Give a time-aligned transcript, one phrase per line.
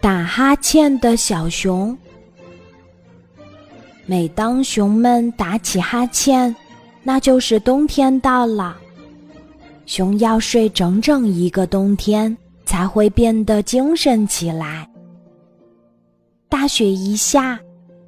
[0.00, 1.96] 打哈欠的小熊。
[4.06, 6.54] 每当熊们打起哈欠，
[7.02, 8.76] 那就是冬天到了。
[9.86, 14.88] 熊要睡整整一个冬天，才会变得精神起来。
[16.48, 17.60] 大雪一下，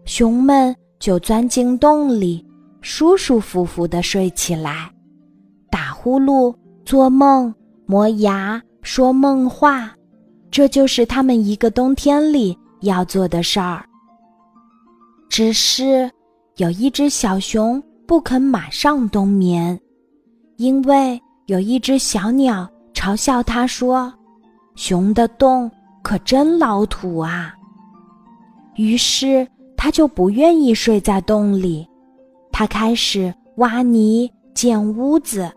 [0.04, 2.44] 熊们就钻进洞里，
[2.80, 4.90] 舒舒服服的睡起来，
[5.70, 6.54] 打呼噜、
[6.84, 7.54] 做梦、
[7.86, 9.94] 磨牙、说梦话，
[10.52, 13.84] 这就是他们一个冬天里要做的事儿。
[15.30, 16.10] 只是
[16.58, 19.80] 有一只小熊不肯马上冬眠，
[20.58, 24.12] 因为有一只小鸟嘲笑它说
[24.76, 25.70] ：“熊的洞
[26.02, 27.54] 可真老土啊。”
[28.76, 31.88] 于是它就不愿意睡在洞里，
[32.52, 35.50] 它开始挖泥建屋子。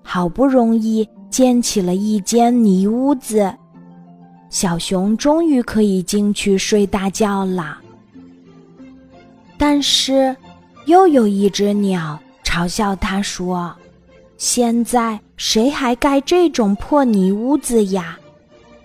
[0.00, 3.52] 好不容易建起了一间泥屋子，
[4.54, 7.76] 小熊终于可以进去睡大觉了。
[9.58, 10.34] 但是，
[10.86, 13.74] 又有一只鸟嘲笑他说
[14.38, 18.16] ：“现在谁还盖这种破泥屋子呀？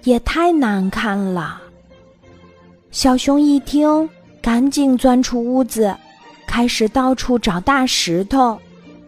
[0.05, 1.61] 也太难看了。”
[2.89, 4.09] 小熊一听，
[4.41, 5.95] 赶紧钻出屋子，
[6.47, 8.57] 开始到处找大石头，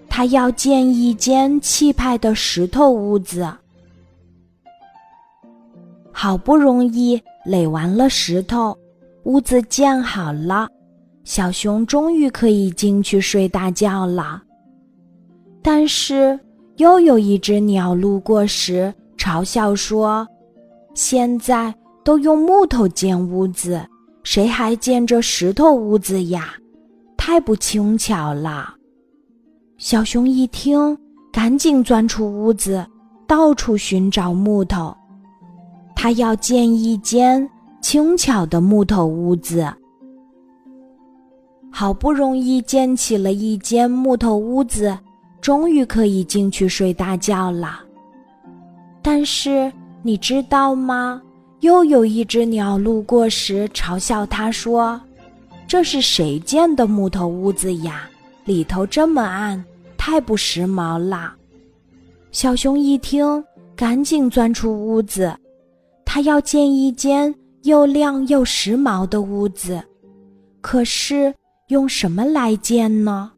[0.07, 3.51] 他要建一间气派的石头屋子。
[6.21, 8.77] 好不容易垒完了石头，
[9.23, 10.67] 屋子建好了。
[11.23, 14.39] 小熊终于可以进去睡大觉了，
[15.63, 16.39] 但是
[16.77, 20.27] 又有一只鸟路过时嘲笑说
[20.93, 23.83] ：“现在都用木头建屋子，
[24.21, 26.53] 谁还建这石头屋子呀？
[27.17, 28.75] 太不轻巧了。”
[29.79, 30.95] 小熊一听，
[31.33, 32.85] 赶紧钻出屋子，
[33.27, 34.95] 到处寻找木头，
[36.01, 37.47] 他要建一间
[37.79, 39.71] 轻巧的木头屋子。
[41.71, 44.97] 好不容易建起了一间木头屋子，
[45.41, 47.81] 终于可以进去睡大觉了。
[49.03, 49.71] 但是
[50.01, 51.21] 你知道吗？
[51.59, 54.99] 又有一只鸟路过时嘲笑他说
[55.69, 58.09] ：“这是谁建的木头屋子呀？
[58.45, 59.63] 里头这么暗，
[59.99, 61.35] 太不时髦了。”
[62.33, 63.43] 小熊一听，
[63.75, 65.31] 赶紧钻出屋子，
[66.13, 67.33] 他要建一间
[67.63, 69.81] 又亮又时髦的屋子，
[70.59, 71.33] 可是。
[71.67, 73.31] 用什么来建呢？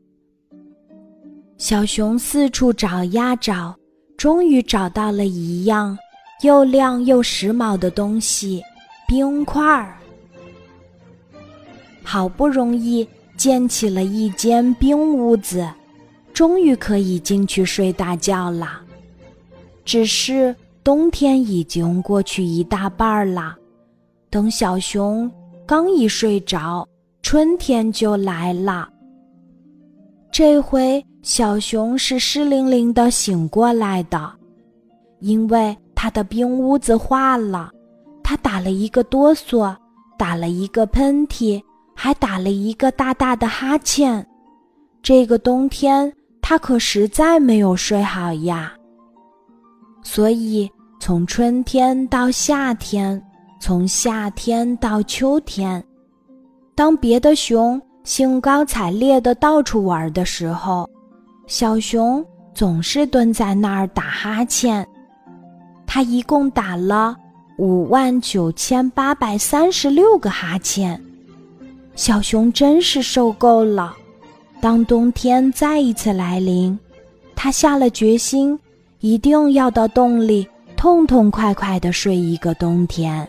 [1.60, 3.76] 小熊四处找呀找，
[4.18, 5.96] 终于找到了一样
[6.42, 8.64] 又亮又时髦的东西——
[9.08, 9.96] 冰块儿。
[12.02, 13.08] 好不容易
[13.38, 15.70] 建起了一间冰屋子，
[16.34, 18.82] 终于可以进去睡大觉了。
[19.86, 23.56] 只是冬天已经过去一大半了，
[24.30, 25.32] 等小熊
[25.66, 26.86] 刚一睡着。
[27.22, 28.90] 春天就来了。
[30.30, 34.30] 这回小熊是湿淋淋的醒过来的，
[35.20, 37.72] 因为他的冰屋子化了，
[38.22, 39.74] 他打了一个哆嗦，
[40.18, 41.64] 打了一个喷嚏，
[41.96, 44.28] 还打了一个大大的哈欠。
[45.02, 46.12] 这个冬天
[46.42, 48.74] 他可实在没有睡好呀。
[50.04, 50.70] 所以
[51.00, 53.22] 从春天到夏天，
[53.60, 55.84] 从夏天到秋天。
[56.76, 60.90] 当别的熊兴高采烈的到处玩的时候，
[61.48, 64.86] 小熊总是蹲在那儿打哈欠。
[65.86, 67.16] 他一共打了
[67.58, 71.00] 五万九千八百三十六个哈欠。
[71.96, 73.96] 小熊真是受够了。
[74.60, 76.78] 当冬天再一次来临，
[77.36, 78.58] 他下了决心，
[79.04, 80.48] 一定要到洞里
[80.78, 83.28] 痛痛快快的睡一个冬天。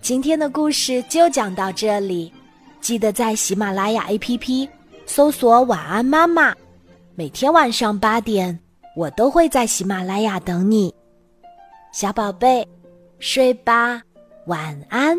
[0.00, 2.32] 今天的故事就讲到这里，
[2.80, 4.68] 记得在喜马拉雅 APP
[5.06, 6.54] 搜索“晚安妈妈”，
[7.16, 8.56] 每天晚上八点，
[8.94, 10.94] 我都会在喜马拉雅等你，
[11.92, 12.64] 小宝贝，
[13.18, 14.00] 睡吧，
[14.46, 15.18] 晚安。